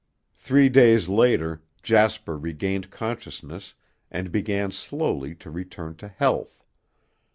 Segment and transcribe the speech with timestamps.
[0.33, 3.75] Three days later Jasper regained consciousness
[4.09, 6.65] and began slowly to return to health.